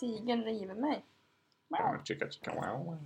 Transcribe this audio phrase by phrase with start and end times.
[0.00, 1.04] Tigern river mig.
[2.04, 2.98] Chicka, chicka, wow.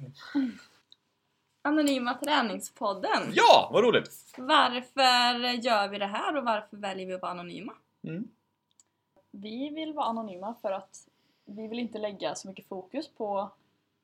[1.63, 3.33] Anonyma träningspodden.
[3.33, 4.35] Ja, vad roligt!
[4.39, 7.73] Varför gör vi det här och varför väljer vi att vara anonyma?
[8.03, 8.29] Mm.
[9.31, 11.09] Vi vill vara anonyma för att
[11.45, 13.51] vi vill inte lägga så mycket fokus på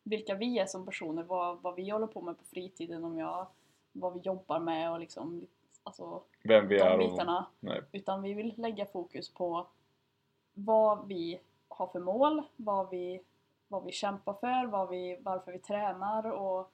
[0.02, 3.46] vilka vi är som personer, vad, vad vi håller på med på fritiden, om jag,
[3.93, 5.46] vad vi jobbar med och liksom
[5.82, 7.11] alltså, Vem vi är de och...
[7.11, 7.46] bitarna.
[7.61, 7.82] Nej.
[7.93, 9.66] Utan vi vill lägga fokus på
[10.54, 11.41] vad vi
[11.80, 13.20] har för mål, vad vi,
[13.69, 16.73] vad vi kämpar för, vad vi, varför vi tränar och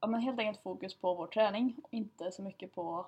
[0.00, 3.06] ja, men helt enkelt fokus på vår träning och inte så mycket på...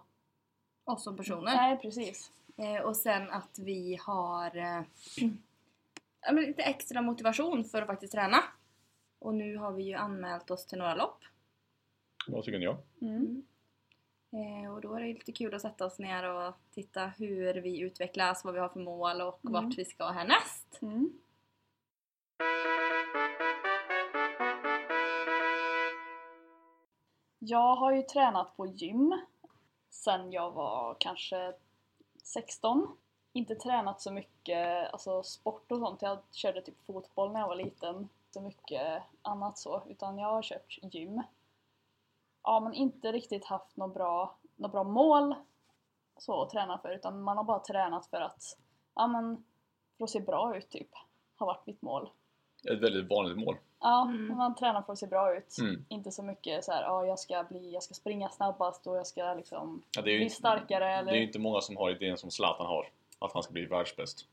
[0.84, 1.54] Oss som personer.
[1.56, 2.32] Nej, precis.
[2.56, 4.82] Eh, och sen att vi har eh,
[6.20, 8.36] ja, men lite extra motivation för att faktiskt träna.
[9.18, 11.24] Och nu har vi ju anmält oss till några lopp.
[12.28, 12.64] Vad tycker ni?
[12.64, 12.78] Ja?
[13.00, 13.42] Mm.
[14.32, 17.80] Eh, och då är det lite kul att sätta oss ner och titta hur vi
[17.80, 19.52] utvecklas, vad vi har för mål och Mm.
[19.52, 20.78] vart vi ska härnäst.
[20.82, 21.12] Mm.
[27.38, 29.20] Jag har ju tränat på gym
[29.90, 31.52] sen jag var kanske
[32.22, 32.96] 16.
[33.32, 36.02] Inte tränat så mycket alltså sport och sånt.
[36.02, 38.08] Jag körde typ fotboll när jag var liten.
[38.30, 39.82] Så mycket annat så.
[39.88, 41.22] Utan jag har kört gym.
[42.48, 45.34] Ja, men inte riktigt haft något bra, något bra mål
[46.18, 46.88] så att träna för.
[46.90, 48.42] Utan man har bara tränat för att,
[48.94, 49.44] ja men,
[49.98, 50.88] för att se bra ut typ.
[51.36, 52.10] Har varit mitt mål.
[52.70, 53.56] Ett väldigt vanligt mål.
[53.80, 54.36] Ja, Mm.
[54.36, 55.56] man tränar för att se bra ut.
[55.60, 55.84] Mm.
[55.88, 59.06] Inte så mycket så här, ja jag ska bli, jag ska springa snabbast och jag
[59.06, 61.12] ska liksom Ja, bli starkare eller...
[61.12, 62.88] Det är ju inte många som har idén som Zlatan har.
[63.18, 64.26] Att han ska bli världsbäst.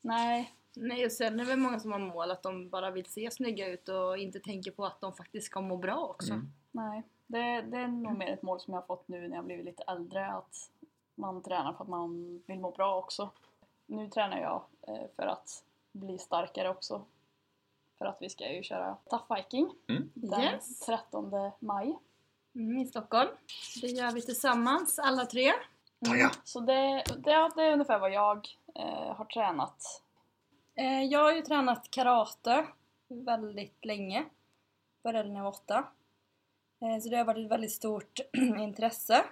[0.00, 3.06] Nej, Nej, och sen är det väl många som har mål att de bara vill
[3.06, 6.32] se snygga ut och inte tänker på att de faktiskt ska må bra också.
[6.32, 6.52] Mm.
[6.70, 7.02] nej.
[7.26, 9.64] Det, det är nog mer ett mål som jag har fått nu när jag blivit
[9.64, 10.32] lite äldre.
[10.32, 10.70] Att
[11.14, 13.30] man tränar för att man vill må bra också.
[13.86, 17.04] Nu tränar jag eh, för att bli starkare också.
[17.98, 20.10] För att vi ska ju köra Tough Viking Mm.
[20.14, 20.78] den Yes.
[20.78, 21.98] 13 maj.
[22.54, 23.30] Mm, I Stockholm.
[23.80, 25.52] Det gör vi tillsammans, alla tre.
[26.06, 26.30] Taja!
[26.44, 30.02] Så det, det, det är ungefär vad jag eh, har tränat.
[30.74, 32.66] Eh, jag har ju tränat karate
[33.08, 34.24] väldigt länge.
[35.02, 35.84] Började när jag var åtta.
[36.80, 38.20] Eh, så det har varit ett väldigt stort
[38.58, 39.24] intresse.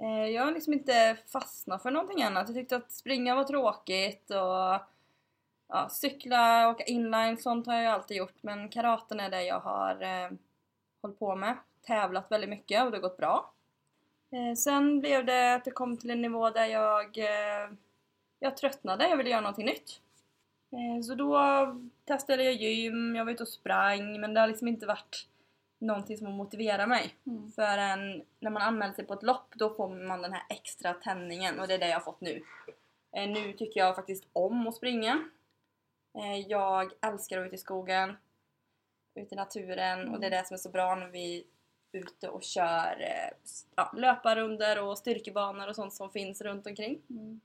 [0.00, 2.48] Eh, jag har liksom inte fastnat för någonting annat.
[2.48, 4.86] Jag tyckte att springa var tråkigt och
[5.68, 8.42] ja, cykla, åka inline, sånt har jag ju alltid gjort.
[8.42, 10.30] Men karaten är det jag har eh,
[11.02, 11.56] hållit på med.
[11.82, 13.52] Tävlat väldigt mycket och det har gått bra.
[14.30, 17.70] Eh, sen blev det att det kom till en nivå där jag, eh,
[18.38, 19.08] jag tröttnade.
[19.08, 20.00] Jag ville göra någonting nytt.
[20.76, 21.38] Eh, Så då
[22.04, 25.28] testade jag gym, jag var ute och sprang men det har liksom inte varit
[25.78, 27.14] någonting som har motiverat mig.
[27.26, 27.52] Mm.
[27.52, 31.60] Förrän när man anmäler sig på ett lopp då får man den här extra tändningen
[31.60, 32.42] och det är det jag har fått nu.
[33.12, 35.28] Eh, Nu tycker jag faktiskt om att springa.
[36.18, 38.16] Eh, Jag älskar att vara ute i skogen,
[39.14, 41.38] ute i naturen och det är det som är så bra när vi
[41.92, 43.04] är ute och kör
[43.76, 47.02] ja, löparrunder och styrkebanor och sånt som finns runt omkring.
[47.10, 47.40] Mm.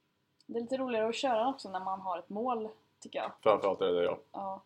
[0.45, 2.69] Det är lite roligare att köra också när man har ett mål,
[3.01, 3.31] tycker jag.
[3.43, 4.19] Framförallt är det det ja.
[4.31, 4.63] Ja.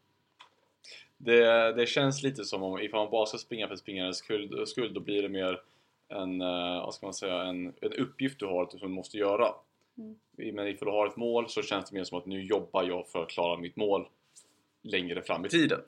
[1.18, 4.94] Det, det känns lite som om ifall man bara ska springa för springarens skull, skull
[4.94, 5.62] då blir det mer
[6.08, 9.54] en, eh, vad ska man säga, en, en uppgift du har som du måste göra.
[9.98, 10.20] Mm.
[10.56, 13.08] Men ifall du har ett mål så känns det mer som att nu jobbar jag
[13.08, 14.08] för att klara mitt mål
[14.82, 15.80] längre fram i tiden.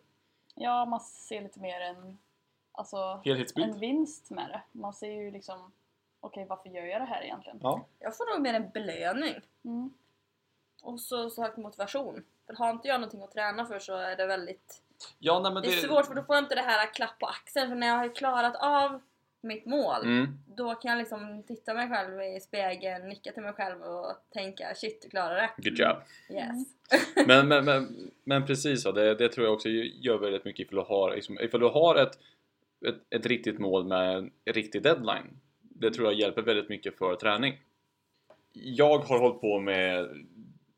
[0.56, 2.18] ja, man ser lite mer en,
[2.72, 3.22] alltså,
[3.56, 4.62] en vinst med det.
[4.72, 5.72] Man ser ju liksom,
[6.20, 7.60] okej varför gör jag det här egentligen?
[7.62, 7.86] Ja.
[8.00, 9.36] Jag får nog mer en belöning.
[9.64, 9.94] Mm.
[10.84, 12.24] Och så, så hög motivation.
[12.48, 14.84] För har inte jag någonting att träna för så är det väldigt...
[15.20, 17.26] Ja, nej, men Det är svårt för då får jag inte det här klapp på
[17.26, 19.02] axeln för när jag har klarat av
[19.42, 20.28] mitt mål Mm.
[20.48, 24.76] då kan jag liksom titta mig själv i spegeln, nicka till mig själv och tänka
[24.76, 25.70] shit du klarade det.
[25.70, 25.98] Good job!
[26.30, 26.68] Yes.
[27.28, 30.76] Men, men, men, men precis så, det, det tror jag också gör väldigt mycket ifall
[30.76, 32.20] du har, liksom, ifall du har ett,
[32.88, 35.40] ett, ett riktigt mål med en riktig deadline.
[35.62, 37.60] Det tror jag hjälper väldigt mycket för träning.
[38.54, 40.10] Jag har hållit på med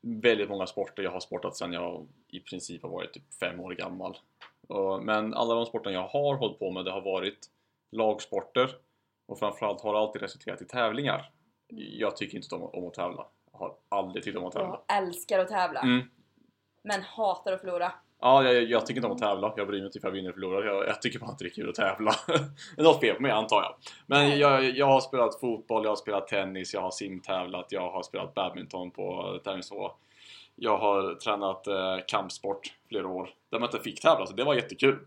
[0.00, 1.02] väldigt många sporter.
[1.02, 4.18] Jag har sportat sedan jag i princip har varit typ fem år gammal.
[5.02, 7.46] Men alla de sporter jag har hållit på med det har varit
[7.92, 8.70] lagsporter
[9.26, 11.30] och framförallt har det alltid resulterat i tävlingar.
[11.98, 13.26] Jag tycker inte om, om att tävla.
[13.52, 14.80] Jag har aldrig tyckt om att tävla.
[14.86, 16.10] Jag älskar att tävla Mm.
[16.82, 17.92] men hatar att förlora.
[18.20, 19.54] Ja, jag, jag tycker inte om att tävla.
[19.56, 20.64] Jag bryr mig inte ifall jag vinner eller förlorar.
[20.64, 22.14] Jag, jag tycker bara inte det är kul att tävla.
[22.76, 23.74] det något fel på mig antar jag.
[24.06, 28.02] Men jag, jag har spelat fotboll, jag har spelat tennis, jag har simtävlat, jag har
[28.02, 29.92] spelat badminton på tennisnivå.
[30.54, 34.54] Jag har tränat eh, kampsport flera år där man inte fick tävla, så det var
[34.54, 34.98] jättekul.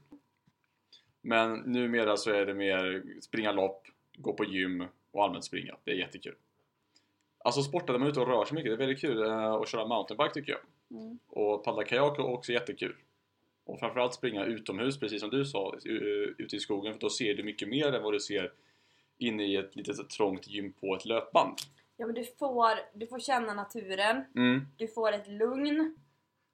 [1.21, 3.87] Men numera så är det mer springa lopp,
[4.17, 5.75] gå på gym och allmänt springa.
[5.83, 6.35] Det är jättekul.
[7.43, 9.53] Alltså sporter där man är ute och rör sig mycket, det är väldigt kul eh,
[9.53, 10.61] att köra mountainbike tycker jag.
[10.93, 11.19] Mm.
[11.27, 12.95] Och paddla kajak är också jättekul.
[13.65, 15.75] Och framförallt springa utomhus, precis som du sa,
[16.37, 16.93] ute i skogen.
[16.93, 18.51] För då ser du mycket mer än vad du ser
[19.17, 21.57] inne i ett litet trångt gym på ett löpband.
[21.97, 24.61] Ja men du får, du får känna naturen, Mm.
[24.77, 25.97] du får ett lugn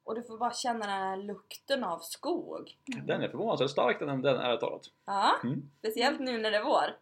[0.04, 2.76] och du får bara känna den här lukten av skog.
[3.06, 4.82] Den är förvånansvärt stark den, den ärligt talat.
[5.06, 5.70] Ja, Mm.
[5.78, 6.96] speciellt nu när det är vår.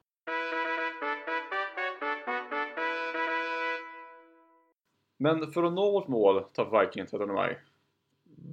[5.20, 7.58] Men för att nå vårt mål, Tough Viking 13 maj,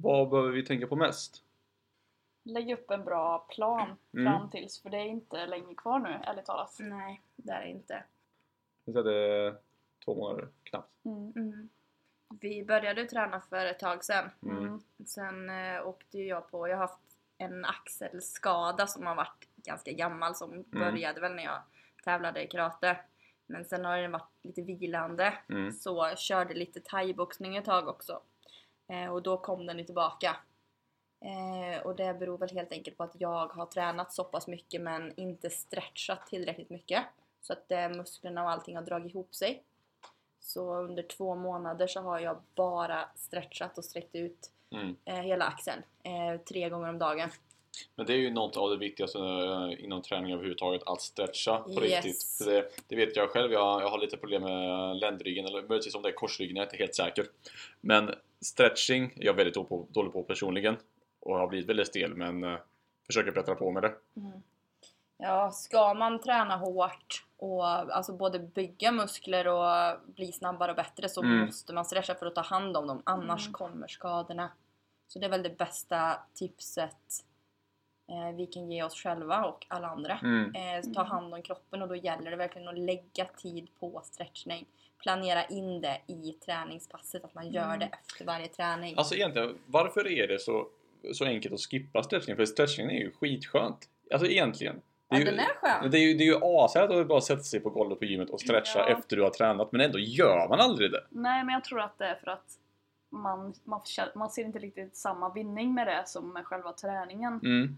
[0.02, 1.44] vad behöver vi tänka på mest?
[2.44, 4.34] Lägg upp en bra plan Mm.
[4.34, 6.76] fram tills, för det är inte länge kvar nu, ärligt talat.
[6.80, 8.04] Nej, det är det inte.
[8.86, 9.56] Jag säger det är
[10.06, 11.06] två månader knappt.
[11.06, 11.34] Mm.
[11.36, 11.70] Mm.
[12.42, 14.30] Vi började träna för ett tag sedan.
[14.44, 14.58] Mm.
[14.58, 14.82] Mm.
[15.06, 17.00] Sen eh, åkte jag på, jag har haft
[17.38, 21.62] en axelskada som har varit ganska gammal som började väl när jag
[22.04, 22.98] tävlade i karate.
[23.48, 25.34] Men sen har den varit lite vilande.
[25.50, 25.72] Mm.
[25.72, 28.22] Så körde lite thaiboxning ett tag också.
[28.88, 30.36] Eh, och då kom den ju tillbaka.
[31.22, 34.82] Eh, och det beror väl helt enkelt på att jag har tränat så pass mycket
[34.82, 37.04] men inte stretchat tillräckligt mycket.
[37.42, 39.64] Så att eh, musklerna och allting har dragit ihop sig.
[40.40, 44.96] Så under två månader så har jag bara stretchat och sträckt ut Mm.
[45.06, 45.84] eh, hela axeln.
[46.04, 47.30] Eh, tre gånger om dagen.
[47.96, 51.72] Men det är ju något av det viktigaste eh, inom träning överhuvudtaget, att stretcha på
[51.72, 52.06] Yes.
[52.06, 52.24] riktigt.
[52.24, 55.96] För det, det vet jag själv, jag, jag har lite problem med ländryggen, eller möjligtvis
[55.96, 57.26] om det är korsryggen, jag är inte helt säker.
[57.82, 59.56] Men stretching är jag väldigt
[59.94, 60.78] dålig på, personligen.
[61.20, 62.58] Och har blivit väldigt stel, men eh,
[63.08, 63.94] försöker bättra på med det.
[65.18, 71.10] Ja, ska man träna hårt och alltså både bygga muskler och bli snabbare och bättre
[71.10, 71.46] så Mm.
[71.46, 73.54] måste man stretcha för att ta hand om dem, annars Mm.
[73.54, 74.52] kommer skadorna.
[75.08, 76.96] Så det är väl det bästa tipset
[78.38, 80.20] vi kan ge oss själva och alla andra.
[80.24, 80.56] Mm.
[80.56, 84.66] Eh, ta hand om kroppen och då gäller det verkligen att lägga tid på stretchning.
[85.04, 87.80] Planera in det i träningspasset, att man gör Mm.
[87.80, 88.94] det efter varje träning.
[88.98, 90.68] Alltså egentligen, varför är det så,
[91.14, 92.36] så enkelt att skippa stretching?
[92.36, 93.90] För stretching är ju skitskönt.
[94.14, 94.76] Alltså egentligen.
[94.76, 95.46] Det ja, är ju, den är
[95.82, 95.92] skön!
[95.92, 98.30] det är ju, det är ju ashärligt att bara sätta sig på golvet på gymmet
[98.30, 98.88] och stretcha Ja.
[98.90, 101.04] efter du har tränat, men ändå gör man aldrig det.
[101.10, 102.46] Nej, men jag tror att det är för att
[103.10, 103.82] man, man,
[104.16, 107.40] man ser inte riktigt samma vinning med det som med själva träningen.
[107.44, 107.78] Mm.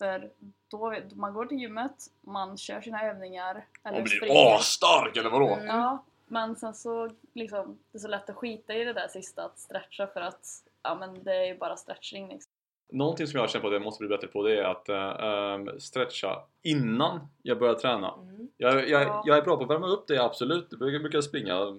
[0.00, 0.30] För
[0.70, 5.54] då, man går till gymmet, man kör sina övningar, eller Och blir asstark eller vadå?
[5.54, 5.66] Mm.
[5.66, 9.44] Ja, men sen så liksom, det är så lätt att skita i det där sista
[9.44, 10.46] att stretcha för att
[10.82, 12.52] ja men det är ju bara stretching liksom.
[12.92, 14.88] Någonting som jag har känt på att jag måste bli bättre på det är att
[14.88, 18.14] äh, stretcha innan jag börjar träna.
[18.14, 18.48] Mm.
[18.56, 19.22] Jag, jag, Ja.
[19.26, 20.66] jag är bra på att värma upp det, absolut.
[20.70, 21.78] Jag brukar, brukar springa.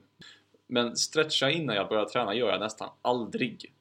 [0.67, 3.73] Men stretcha innan jag börjar träna gör jag nästan aldrig.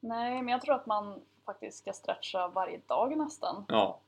[0.00, 3.64] Nej, men jag tror att man faktiskt ska stretcha varje dag nästan.
[3.68, 3.98] Ja.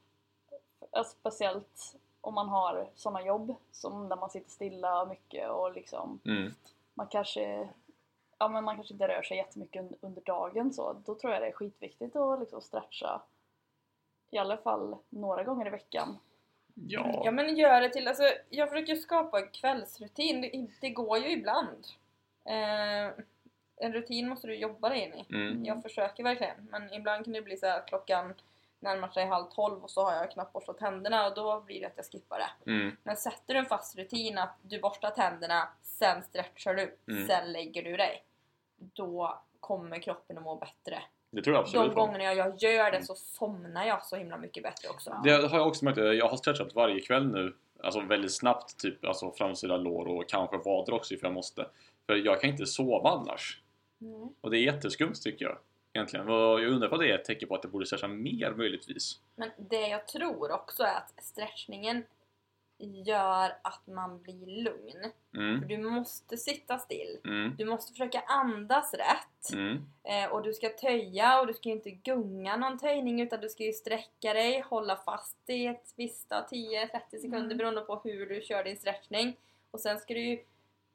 [0.91, 6.21] Alltså, Speciellt om man har sådana jobb som där man sitter stilla mycket och liksom
[6.25, 6.55] Mm.
[6.95, 7.69] man kanske
[8.39, 11.43] Ja men man kanske inte rör sig jättemycket un- under dagen så då tror jag
[11.43, 13.23] det är skitviktigt att liksom stretcha
[14.31, 16.19] i alla fall några gånger i veckan.
[16.75, 17.23] Ja.
[17.25, 21.31] Ja men gör det till, alltså jag försöker skapa en kvällsrutin, det, det går ju
[21.31, 21.87] ibland.
[22.45, 23.25] Eh,
[23.77, 25.27] en rutin måste du jobba dig in i.
[25.35, 25.65] Mm.
[25.65, 28.35] Jag försöker verkligen, men ibland kan det bli så här klockan
[28.81, 31.87] närmar sig halv tolv och så har jag knappt borstat tänderna och då blir det
[31.87, 32.71] att jag skippar det.
[32.71, 32.97] Mm.
[33.03, 37.27] Men sätter du en fast rutin att du borstar tänderna, sen stretchar du, Mm.
[37.27, 38.25] sen lägger du dig.
[38.77, 41.03] Då kommer kroppen att må bättre.
[41.31, 41.95] Det tror jag absolut.
[41.95, 45.21] De gångerna jag gör det så somnar jag så himla mycket bättre också.
[45.25, 45.99] Det har jag också märkt.
[45.99, 47.57] Jag har stretchat varje kväll nu.
[47.83, 51.67] Alltså väldigt snabbt, typ alltså framsida lår och kanske vader också för jag måste.
[52.07, 53.63] För jag kan inte sova annars.
[54.01, 54.29] Mm.
[54.41, 55.59] Och det är jätteskumt tycker jag.
[55.93, 56.29] Egentligen.
[56.29, 59.21] Och jag undrar vad det är ett tecken på att jag borde stretcha mer möjligtvis.
[59.35, 62.05] Men det jag tror också är att stretchningen
[62.79, 65.11] gör att man blir lugn.
[65.33, 65.69] För Mm.
[65.69, 67.19] du måste sitta still.
[67.25, 67.55] Mm.
[67.59, 69.53] Du måste försöka andas rätt.
[69.55, 69.83] Mm.
[70.05, 73.49] Eh, och du ska töja och du ska ju inte gunga någon töjning utan du
[73.49, 77.57] ska ju sträcka dig, hålla fast i ett visst 10-30 sekunder Mm.
[77.59, 79.37] beroende på hur du kör din stretchning.
[79.71, 80.39] Och sen ska du ju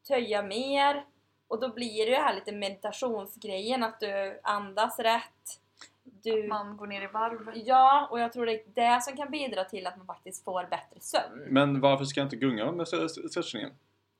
[0.07, 1.05] töja mer
[1.51, 5.59] och då blir det ju här lite meditationsgrejen att du andas rätt.
[6.03, 6.47] Du...
[6.47, 7.51] Man går ner i varv.
[7.55, 8.63] Ja, och jag tror det är
[8.97, 11.45] det som kan bidra till att man faktiskt får bättre sömn.
[11.49, 13.71] Men varför ska jag inte gunga med st- stretchningen?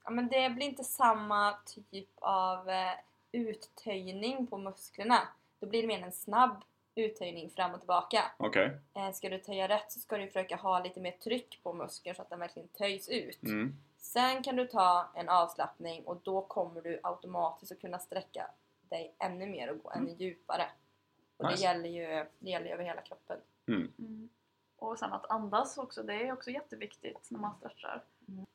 [0.04, 2.92] Ja, men det blir inte samma typ av eh,
[3.32, 5.20] uttöjning på musklerna.
[5.60, 6.64] Då blir det mer en snabb
[6.96, 8.32] uttöjning fram och tillbaka.
[8.38, 8.78] Okej.
[8.94, 12.16] Eh, ska du töja rätt så ska du försöka ha lite mer tryck på muskeln
[12.16, 13.44] så att den verkligen töjs ut.
[13.44, 13.76] Mm.
[13.98, 18.52] Sen kan du ta en avslappning och då kommer du automatiskt att kunna sträcka
[18.90, 20.70] dig ännu mer och gå ännu djupare.
[21.38, 21.64] Och det Nice.
[21.64, 23.38] gäller ju det gäller ju över hela kroppen.
[23.68, 23.94] Mm.
[24.00, 24.30] Mm.
[24.78, 28.04] Och sen att andas också, det är också jätteviktigt när man stretchar.
[28.28, 28.46] Mm.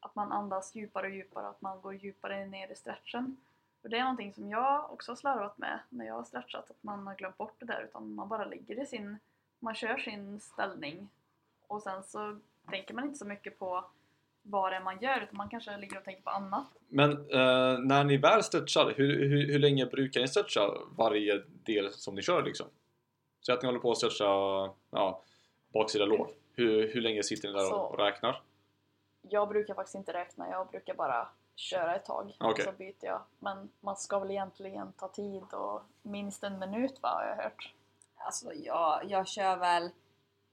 [0.00, 3.36] Att man andas djupare och djupare, att man går djupare ner i stretchen.
[3.82, 6.82] Och det är någonting som jag också har slarvat med när jag har stretchat, att
[6.82, 9.18] man har glömt bort det där utan man bara ligger i sin,
[9.58, 11.08] man kör sin ställning
[11.66, 12.38] och sen så
[12.70, 13.84] tänker man inte så mycket på
[14.42, 16.66] vad det är man gör utan man kanske ligger och tänker på annat.
[16.88, 20.60] Men eh, när ni väl stretchar, hur, hur, hur länge brukar ni stretcha
[20.96, 22.66] varje del som ni kör liksom?
[23.40, 24.24] Så att ni håller på att stretcha
[24.90, 25.22] ja,
[25.72, 26.30] baksida lår.
[26.52, 27.76] Hur, hur länge sitter ni där Så.
[27.76, 28.42] och räknar?
[29.22, 32.64] Jag brukar faktiskt inte räkna, jag brukar bara köra ett tag Okej.
[32.64, 33.20] så byter jag.
[33.38, 37.72] Men man ska väl egentligen ta tid och minst en minut va, har jag hört.
[38.16, 39.90] Alltså jag, jag kör väl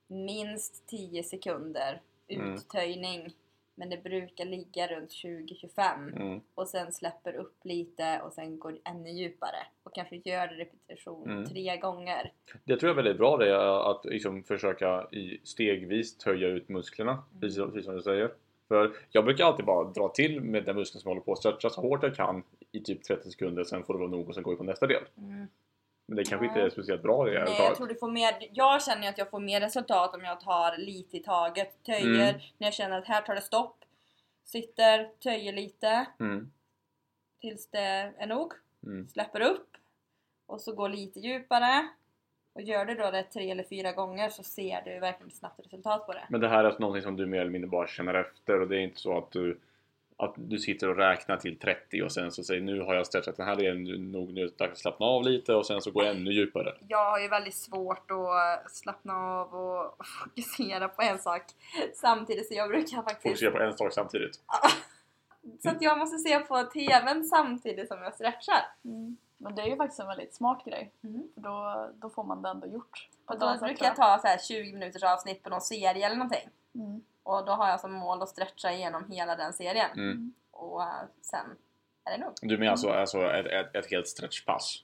[0.08, 2.54] minst 10 sekunder Mm.
[2.54, 3.34] uttöjning.
[3.78, 6.42] Men det brukar ligga runt 20-25 Mm.
[6.56, 11.46] och sen släpper upp lite och sen går ännu djupare och kanske gör repetition Mm.
[11.46, 12.32] tre gånger.
[12.64, 16.70] Det tror jag är väldigt bra det är att liksom försöka i stegvis töja ut
[16.70, 18.34] musklerna, precis som du säger.
[18.68, 21.38] För jag brukar alltid bara dra till med den muskeln som jag håller på att
[21.40, 24.34] stretcha så hårt jag kan i typ 30 sekunder, sen får det vara nog och
[24.34, 25.04] sen går vi på nästa del.
[26.08, 28.84] Men det kanske inte är speciellt bra det Nej, jag tror du får mer, jag
[28.84, 31.84] känner att jag får mer resultat om jag tar lite i taget.
[31.84, 32.42] Töjer Mm.
[32.58, 33.78] när jag känner att här tar det stopp.
[34.44, 36.52] Sitter, töjer lite Mm.
[37.42, 38.54] tills det är nog.
[38.86, 39.08] Mm.
[39.08, 39.70] Släpper upp
[40.46, 41.88] och så går lite djupare.
[42.56, 46.06] Och gör det då det tre eller fyra gånger så ser du verkligen snabbt resultat
[46.06, 46.24] på det.
[46.30, 48.68] Men det här är alltså någonting som du mer eller mindre bara känner efter och
[48.68, 49.60] det är inte så att du
[50.18, 53.38] att du sitter och räknar till 30 och sen så säger nu har jag stretchat
[53.38, 55.92] den här delen nog nu är det dags att slappna av lite och sen så
[55.92, 56.74] går jag ännu djupare.
[56.88, 61.42] Jag har ju väldigt svårt att slappna av och fokusera på en sak
[61.94, 63.24] samtidigt så jag brukar faktiskt...
[63.24, 64.40] Fokusera på en sak samtidigt.
[65.64, 68.62] Så att jag måste se på TVn samtidigt som jag stretchar.
[69.38, 70.92] Men det är ju faktiskt en väldigt smart grej.
[71.04, 71.28] Mm.
[71.34, 73.10] För då, då får man det ändå gjort.
[73.26, 76.06] På Och då sätt, brukar jag ta så här 20 minuters avsnitt på någon serie
[76.06, 76.50] eller någonting.
[76.76, 77.04] Mm.
[77.24, 79.92] Och då har jag som mål att stretcha igenom hela den serien.
[79.92, 80.34] Mm.
[80.52, 80.90] Och eh,
[81.22, 81.46] sen
[82.06, 82.34] är det nog.
[82.42, 84.84] Du menar alltså, alltså ett, ett, ett helt stretchpass?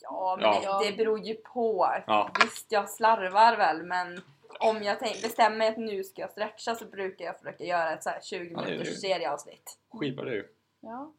[0.00, 0.78] Ja, men Ja.
[0.78, 1.88] Det, det beror ju på.
[2.06, 2.30] Ja.
[2.42, 4.20] Visst, jag slarvar väl men
[4.60, 7.92] om jag tänk, bestämmer mig att nu ska jag stretcha så brukar jag försöka göra
[7.92, 9.78] ett så här 20 Ja, det är minuters serieavsnitt.
[9.90, 10.48] Skitbra det är ju.
[10.80, 11.12] Ja.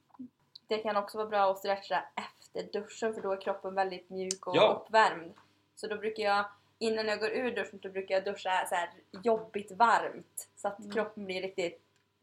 [0.67, 4.47] Det kan också vara bra att stretcha efter duschen för då är kroppen väldigt mjuk
[4.47, 4.83] och Ja.
[4.85, 5.33] uppvärmd.
[5.75, 6.45] Så då brukar jag,
[6.79, 8.89] innan jag går ur duschen, så brukar jag duscha så här
[9.23, 10.49] jobbigt varmt.
[10.55, 10.91] Så att Mm.
[10.91, 11.81] kroppen blir riktigt,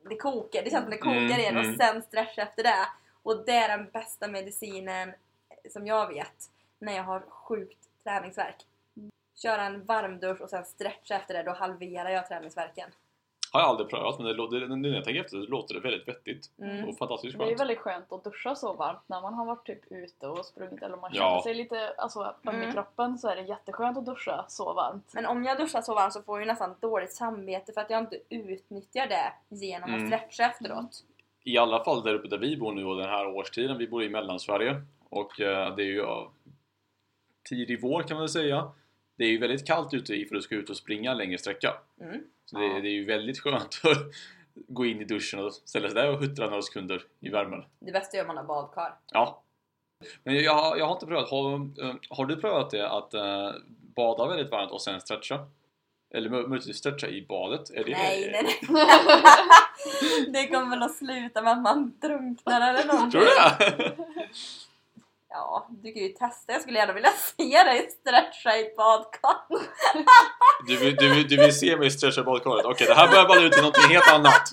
[0.08, 1.70] det kokar, det känns som det Mm, kokar igen mm.
[1.70, 2.88] och sen stretcha efter det.
[3.22, 5.14] Och det är den bästa medicinen
[5.70, 8.66] som jag vet när jag har sjukt träningsvärk.
[9.34, 12.90] Köra en varm dusch och sen stretcha efter det, då halverar jag träningsvärken.
[13.52, 15.80] Har jag aldrig prövat men det låter, nu när jag tänker efter så låter det
[15.80, 16.88] väldigt vettigt Mm.
[16.88, 17.60] och fantastiskt Det är skönt.
[17.60, 20.96] väldigt skönt att duscha så varmt när man har varit typ ute och sprungit eller
[20.96, 21.22] man Ja.
[21.30, 22.68] känner sig lite alltså, öm Mm.
[22.68, 25.10] i kroppen så är det jätteskönt att duscha så varmt.
[25.14, 27.98] Men om jag duschar så varmt så får jag nästan dåligt samvete för att jag
[28.00, 30.06] inte utnyttjar det genom att Mm.
[30.10, 31.04] stretcha efteråt.
[31.44, 34.02] I alla fall där uppe där vi bor nu och den här årstiden, vi bor
[34.02, 36.30] i Mellansverige och eh, det är ju ja,
[37.48, 38.72] tidig vår kan man väl säga.
[39.16, 41.74] Det är ju väldigt kallt ute ifall du ska ut och springa en längre sträcka.
[42.00, 42.20] Mm.
[42.44, 42.80] Så det, Ja.
[42.80, 43.98] det är ju väldigt skönt att
[44.68, 47.64] gå in i duschen och ställa sig där och huttra några sekunder i värmen.
[47.80, 48.94] Det bästa gör man har badkar.
[49.12, 49.42] Ja.
[50.24, 51.30] Men jag, jag har inte prövat.
[51.30, 53.50] Har, eh, har du prövat det att eh,
[53.96, 55.38] bada väldigt varmt och sen stretcha?
[56.14, 57.70] Eller mö- möjligtvis stretcha i badet?
[57.70, 58.86] Är det Nej, nej, nej.
[60.32, 63.10] det kommer väl att sluta med att man drunknar eller någonting.
[63.10, 63.96] Tror du det?
[65.34, 66.52] Ja, du kan ju testa.
[66.52, 69.36] Jag skulle gärna vilja se dig stretcha i ett badkar.
[70.66, 72.64] Du, vill- du, du vill se mig stretcha i badkaret?
[72.64, 74.50] Okej, det här börjar balla ut i något helt annat.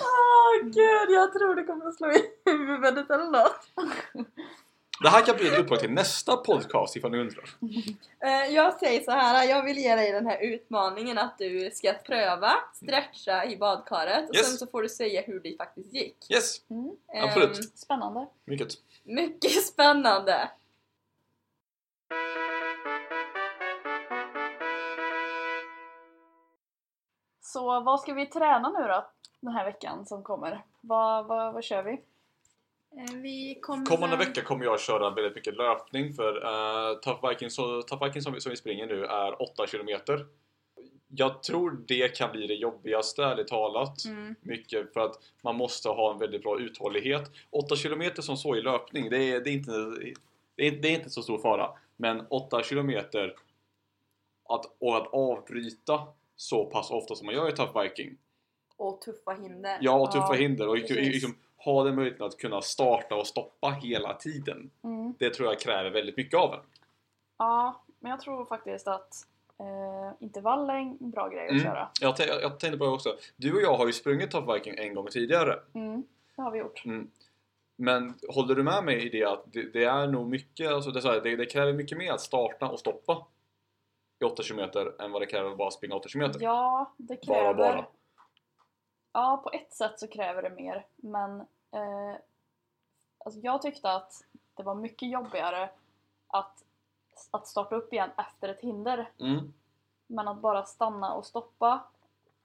[0.00, 3.60] Åh gud, jag tror det kommer att slå i huvudet eller något.
[5.02, 7.44] Det här kan bli ett uppdrag till nästa podcast ifall ni undrar.
[8.24, 11.92] Eh, Jag säger så här, jag vill ge dig den här utmaningen att du ska
[11.92, 14.48] pröva stretcha i badkaret och Yes.
[14.48, 16.16] sen så får du säga hur det faktiskt gick.
[16.30, 16.90] Yes, Mm.
[17.22, 17.58] Absolut.
[17.58, 18.26] Ehm, Spännande.
[18.44, 18.68] mycket.
[19.04, 20.50] mycket spännande!
[27.40, 29.06] Så vad ska vi träna nu då
[29.40, 30.64] den här veckan som kommer?
[30.80, 32.00] Vad, vad, vad kör vi?
[32.96, 33.86] Eh, Vi kommer...
[33.86, 38.22] Kommande vecka kommer jag köra väldigt mycket löpning för uh, Tough Viking, så, Tough Viking
[38.22, 40.26] som, vi- som vi springer nu är 8 kilometer.
[41.16, 44.04] Jag tror det kan bli det jobbigaste ärligt talat.
[44.04, 44.34] Mm.
[44.40, 47.30] Mycket för att man måste ha en väldigt bra uthållighet.
[47.50, 49.72] 8 kilometer som så i löpning, det är, det är, inte,
[50.56, 51.70] det är, det är inte så stor fara.
[51.96, 53.34] Men 8 kilometer
[54.48, 56.00] att, och att avbryta
[56.36, 58.16] så pass ofta som man gör i Tough Viking.
[58.76, 59.78] Och tuffa hinder.
[59.80, 63.68] Ja, och tuffa Ja, hinder och liksom, ha den möjligheten att kunna starta och stoppa
[63.70, 64.70] hela tiden.
[64.84, 65.14] Mm.
[65.18, 66.60] Det tror jag kräver väldigt mycket av en.
[67.38, 69.14] Ja, men jag tror faktiskt att
[69.58, 71.62] eh, intervall är en bra grej att Mm.
[71.62, 71.88] köra.
[72.00, 73.16] Jag, tä- jag tänkte på det också.
[73.36, 75.58] Du och jag har ju sprungit Tough Viking en gång tidigare.
[75.74, 76.02] Mm.
[76.36, 76.84] Det har vi gjort.
[76.84, 77.10] Mm.
[77.76, 81.02] Men håller du med mig i det att det, det är nog mycket, alltså det,
[81.04, 83.26] här, det, det kräver mycket mer att starta och stoppa
[84.20, 84.60] i 8 km
[85.00, 86.32] än vad det kräver att bara springa 8 km?
[86.40, 87.54] Ja, det Bara, kräver...
[87.54, 87.86] bara.
[89.14, 90.86] Ja, på ett sätt så kräver det mer.
[90.96, 91.40] Men
[91.70, 92.14] eh,
[93.18, 95.70] alltså jag tyckte att det var mycket jobbigare
[96.26, 96.64] att,
[97.30, 99.10] att starta upp igen efter ett hinder.
[99.20, 99.52] Mm.
[100.06, 101.84] Men att bara stanna och stoppa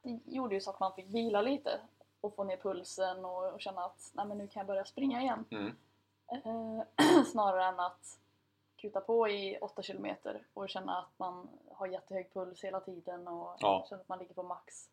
[0.01, 1.79] det gjorde ju så att man fick vila lite
[2.21, 5.21] och få ner pulsen och, och känna att Nej, men nu kan jag börja springa
[5.21, 5.45] igen.
[5.51, 5.75] Mm.
[6.27, 8.19] Eh, snarare än att
[8.75, 13.55] kuta på i 8 kilometer och känna att man har jättehög puls hela tiden och
[13.59, 13.85] Ja.
[13.89, 14.89] känner att man ligger på max.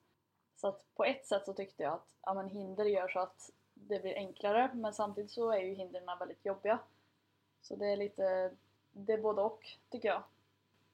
[0.57, 3.51] Så att på ett sätt så tyckte jag att ja, men hinder gör så att
[3.75, 6.79] det blir enklare men samtidigt så är ju hindren väldigt jobbiga.
[7.63, 8.55] Så det är lite,
[8.93, 10.23] det är både och tycker jag.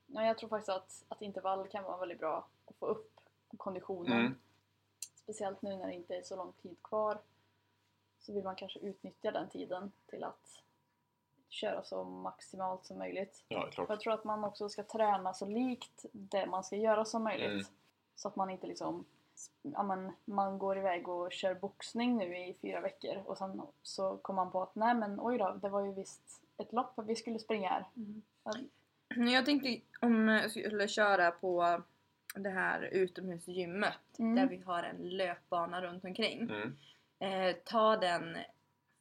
[0.06, 3.20] Ja, jag tror faktiskt att, att intervall kan vara väldigt bra att få upp
[3.56, 4.20] konditionen.
[4.20, 4.38] Mm.
[5.14, 7.18] Speciellt nu när det inte är så lång tid kvar
[8.20, 10.62] så vill man kanske utnyttja den tiden till att
[11.48, 13.44] köra så maximalt som möjligt.
[13.48, 13.88] Ja, För klart.
[13.88, 17.50] jag tror att man också ska träna så likt det man ska göra som möjligt.
[17.50, 17.64] Mm.
[18.14, 19.04] Så att man inte liksom
[19.62, 24.16] ja, men man går iväg och kör boxning nu i fyra veckor och sen så
[24.16, 27.16] kommer man på att nej men oj då, det var ju visst ett lopp vi
[27.16, 27.84] skulle springa här.
[28.44, 28.52] Ja,
[29.30, 31.82] Jag tänkte om jag skulle köra på
[32.34, 34.34] det här utomhusgymmet Mm.
[34.36, 36.40] där vi har en löpbana runt omkring.
[36.40, 36.76] Mm.
[37.18, 38.36] Eh, ta den,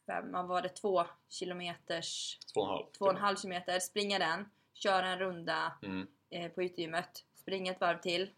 [0.08, 2.86] fem, var det, två kilometers, Två och en halv.
[2.98, 6.08] två och en halv kilometer, springa den, köra en runda Mm.
[6.30, 8.30] eh, på utegymmet, springa ett varv till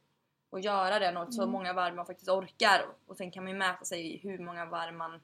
[0.54, 1.52] och göra den och så Mm.
[1.52, 4.66] många varv man faktiskt orkar och sen kan man ju mäta sig i hur många
[4.66, 5.20] varv man,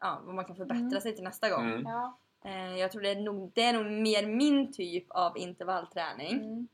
[0.00, 1.00] ja, vad man kan förbättra Mm.
[1.00, 1.64] sig till nästa gång.
[1.70, 1.82] Mm.
[1.86, 2.18] ja.
[2.44, 6.32] Eh, jag tror det är, nog, det är nog mer min typ av intervallträning.
[6.32, 6.68] Mm.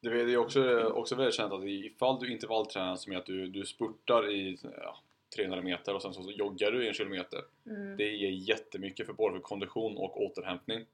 [0.00, 3.26] Det är det är också, också väldigt känt att ifall du intervalltränar som är att
[3.26, 4.98] du, du spurtar i ja,
[5.36, 7.40] 300 meter och sen så joggar du i en kilometer.
[7.66, 7.96] Mm.
[7.96, 10.86] Det ger jättemycket för både för kondition och återhämtning.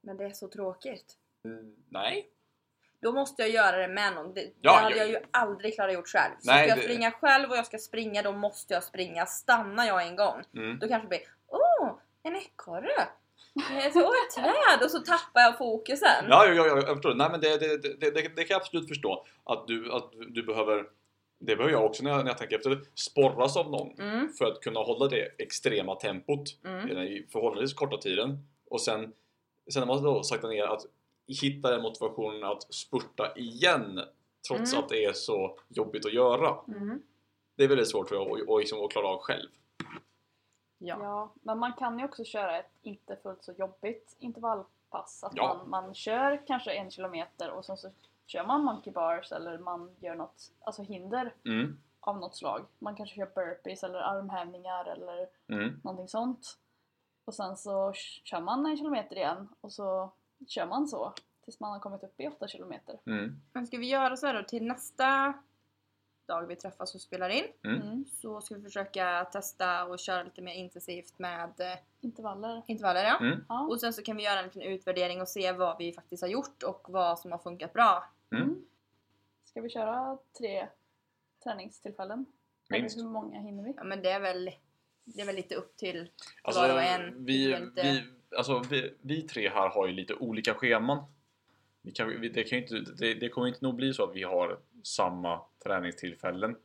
[0.00, 1.16] Men det är så tråkigt.
[1.44, 2.28] Mm, nej.
[3.02, 4.34] Då måste jag göra det med någon.
[4.34, 6.32] Det, Ja, hade jag- jag ju aldrig klarat gjort själv.
[6.40, 9.26] Så Nej, ska jag det- springa själv och jag ska springa, då måste jag springa.
[9.26, 10.78] Stannar jag en gång, Mm.
[10.78, 11.90] då kanske det blir Åh,
[12.22, 13.00] en ekorre!
[13.70, 14.84] Eh, Åh, ett träd!
[14.84, 16.24] Och så tappar jag fokusen.
[16.28, 17.14] Ja, ja, ja, jag förstår.
[17.14, 19.26] Nej, men det, det, det, det, kan jag absolut förstå.
[19.44, 20.84] Att du, att du behöver,
[21.40, 24.00] det behöver jag också när jag, när jag tänker efter, sporras av någon.
[24.00, 28.38] Mm, För att kunna hålla det extrema tempot mm, i den förhållandevis korta tiden.
[28.70, 29.12] Och sen,
[29.72, 30.82] sen när man då saktar ner att
[31.42, 34.00] hitta den motivationen att spurta igen
[34.48, 34.84] trots Mm.
[34.84, 36.56] att det är så jobbigt att göra.
[36.68, 37.02] mm.
[37.56, 39.48] Det är väldigt svårt tror jag att, att, liksom, att klara av själv.
[40.78, 40.96] Ja.
[41.00, 45.24] Ja, men man kan ju också köra ett inte fullt så jobbigt intervallpass.
[45.24, 45.54] Att Ja.
[45.54, 47.90] man, man kör kanske en kilometer och sen så
[48.26, 51.78] kör man monkey bars eller man gör något, alltså hinder Mm.
[52.00, 52.64] av något slag.
[52.78, 55.80] Man kanske kör burpees eller armhävningar eller Mm.
[55.84, 56.58] någonting sånt.
[57.24, 57.92] Och sen så
[58.24, 60.12] kör man en kilometer igen och så
[60.46, 61.12] kör man så
[61.44, 62.98] tills man har kommit upp i 8 kilometer.
[63.06, 63.40] Mm.
[63.52, 65.34] Men ska vi göra så här då till nästa
[66.26, 67.82] dag vi träffas och spelar in Mm.
[67.82, 68.04] Mm.
[68.06, 72.62] så ska vi försöka testa och köra lite mer intensivt med eh, Intervaller.
[72.66, 73.18] intervaller ja.
[73.20, 73.44] Mm.
[73.48, 73.66] Ja.
[73.66, 76.28] Och sen så kan vi göra en liten utvärdering och se vad vi faktiskt har
[76.28, 78.04] gjort och vad som har funkat bra.
[78.32, 78.44] Mm.
[78.44, 78.64] Mm.
[79.44, 80.68] Ska vi köra tre
[81.44, 82.26] träningstillfällen?
[82.70, 82.96] Minst.
[82.96, 83.74] Eller hur många hinner vi?
[83.76, 84.50] Ja men det är väl,
[85.04, 86.10] det är väl lite upp till
[86.42, 87.24] Alltså, var och en.
[87.24, 88.04] vi, inte- vi,
[88.36, 91.04] alltså vi, vi tre här har ju lite olika scheman.
[91.82, 94.16] Vi kan, vi, det, kan ju inte, det, det kommer inte nog bli så att
[94.16, 96.56] vi har samma träningstillfällen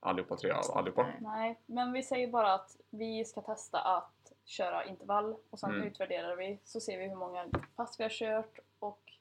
[0.00, 1.02] allihopa tre, allihopa.
[1.02, 1.16] Nej.
[1.20, 5.86] Nej, men vi säger bara att vi ska testa att köra intervall och sen Mm.
[5.86, 7.46] utvärderar vi så ser vi hur många
[7.76, 9.12] pass vi har kört och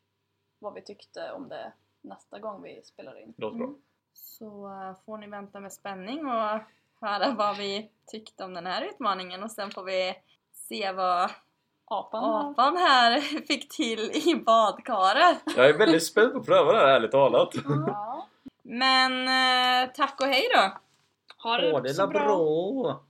[0.60, 3.34] vad vi tyckte om det nästa gång vi spelar in.
[3.38, 3.67] Låter bra.
[3.67, 3.82] Mm.
[4.13, 6.60] Så eh, får ni vänta med spänning och
[6.99, 10.15] höra vad vi tyckte om den här utmaningen och sen får vi
[10.51, 11.32] se vad
[11.89, 15.38] Apan apan här fick till i badkaret.
[15.56, 17.56] Jag är väldigt spänd på att pröva det här ärligt talat.
[17.88, 18.28] Ja.
[18.63, 20.71] Men eh, tack och hej då!
[21.43, 22.23] Ha det, så bra!
[22.23, 23.04] bra.